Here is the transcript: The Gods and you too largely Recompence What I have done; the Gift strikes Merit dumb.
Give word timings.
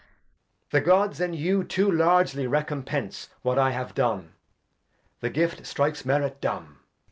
The 0.71 0.81
Gods 0.81 1.21
and 1.21 1.35
you 1.35 1.63
too 1.63 1.91
largely 1.91 2.47
Recompence 2.47 3.29
What 3.43 3.59
I 3.59 3.69
have 3.69 3.93
done; 3.93 4.33
the 5.19 5.29
Gift 5.29 5.67
strikes 5.67 6.05
Merit 6.05 6.41
dumb. 6.41 6.79